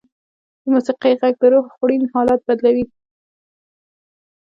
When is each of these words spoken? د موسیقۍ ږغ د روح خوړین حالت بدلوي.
د 0.61 0.63
موسیقۍ 0.73 1.13
ږغ 1.19 1.31
د 1.41 1.43
روح 1.51 1.65
خوړین 1.75 2.03
حالت 2.13 2.39
بدلوي. 2.47 2.85